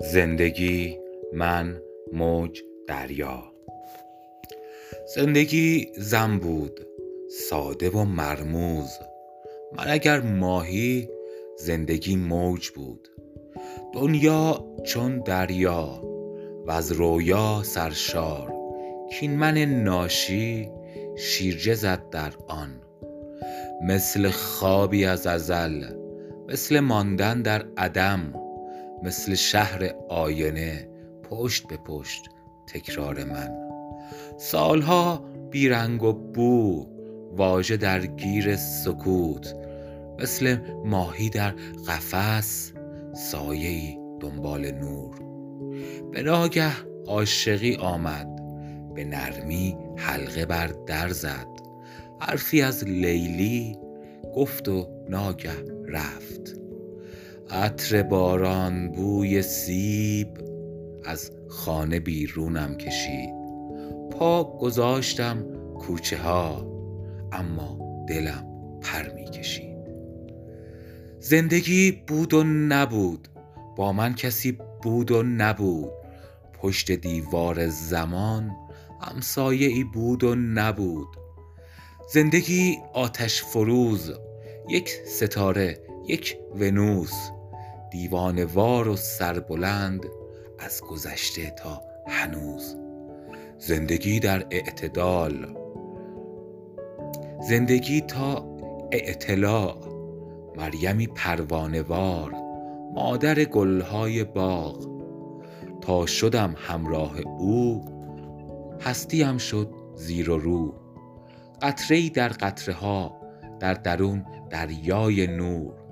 [0.00, 0.98] زندگی
[1.32, 1.82] من
[2.12, 3.52] موج دریا.
[5.14, 6.80] زندگی زن بود
[7.50, 8.88] ساده و مرموز.
[9.78, 11.08] من اگر ماهی
[11.58, 13.08] زندگی موج بود.
[13.94, 16.02] دنیا چون دریا
[16.66, 18.52] و از رویا سرشار.
[19.10, 20.70] کین من ناشی
[21.16, 22.80] شیرجه زد در آن.
[23.82, 25.84] مثل خوابی از ازل
[26.48, 28.45] مثل ماندن در عدم.
[29.02, 30.88] مثل شهر آینه
[31.30, 32.22] پشت به پشت
[32.66, 33.50] تکرار من.
[34.38, 36.86] سالها بیرنگ و بو
[37.36, 39.54] واژه در گیر سکوت.
[40.18, 41.54] مثل ماهی در
[41.88, 42.72] قفس
[43.14, 45.14] سایه دنبال نور.
[46.12, 46.72] به ناگه
[47.06, 48.36] عاشقی آمد
[48.94, 51.46] به نرمی حلقه بر در زد.
[52.20, 53.78] حرفی از لیلی
[54.34, 56.65] گفت و ناگه رفت.
[57.50, 60.28] عطر باران بوی سیب
[61.04, 63.30] از خانه بیرونم کشید.
[64.10, 65.44] پا گذاشتم
[65.78, 66.66] کوچه ها
[67.32, 68.46] اما دلم
[68.82, 69.76] پر می کشید.
[71.18, 73.28] زندگی بود و نبود
[73.76, 75.90] با من کسی بود و نبود.
[76.52, 78.50] پشت دیوار زمان
[79.00, 81.08] همسایه ای بود و نبود.
[82.12, 84.12] زندگی آتش فروز
[84.68, 87.35] یک ستاره یک ونوس.
[87.90, 90.06] دیوانوار و سربلند
[90.58, 92.76] از گذشته تا هنوز.
[93.58, 95.56] زندگی در اعتدال.
[97.40, 98.56] زندگی تا
[98.92, 99.76] اعتلاع
[100.56, 102.32] مریمی پروانوار
[102.94, 104.96] مادر گلهای باغ.
[105.80, 107.84] تا شدم همراه او
[108.80, 110.74] هستیم شد زیر و رو.
[111.62, 113.20] قطره در قطره ها
[113.60, 115.85] در درون دریای نور.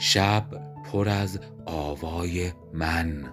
[0.00, 0.44] شب
[0.84, 3.24] پر از آوای من.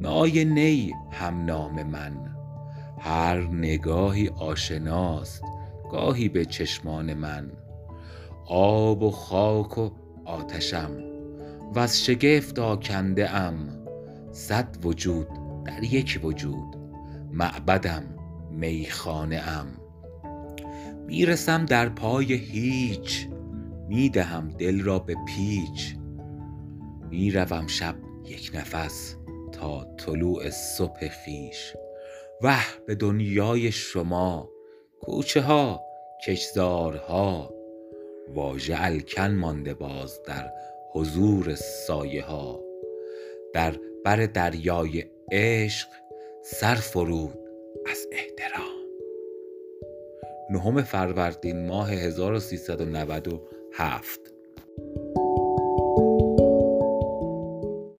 [0.00, 2.36] نای نی هم نام من.
[2.98, 5.42] هر نگاهی آشناست
[5.90, 7.52] گاهی به چشمان من.
[8.46, 9.90] آب و خاک و
[10.24, 10.90] آتشم
[11.74, 13.68] و از شگفت آکنده ام.
[14.32, 15.28] صد وجود
[15.64, 16.76] در یک وجود
[17.32, 18.02] معبدم
[18.50, 19.66] میخانه ام.
[21.06, 23.28] می‌رسم در پای هیچ
[23.92, 25.96] می‌دهم دل را به پیچ.
[27.10, 27.94] می‌روم شب
[28.24, 29.16] یک نفس
[29.52, 31.76] تا طلوع صبح خویش.
[32.42, 34.50] وه به دنیای شما
[35.00, 35.82] کوچه ها
[36.26, 37.54] کشتزارها.
[38.34, 40.50] واژه الکن مانده باز در
[40.92, 42.60] حضور سایه ها.
[43.54, 43.74] در
[44.04, 45.88] بر دریای عشق
[46.44, 47.38] سر فرود
[47.90, 48.82] از احترام.
[50.50, 51.94] نهم فروردین ماه
[53.74, 54.31] هفت